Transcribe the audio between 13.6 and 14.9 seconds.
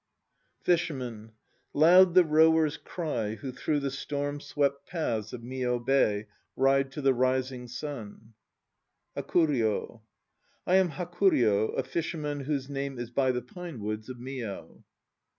woods of Mio.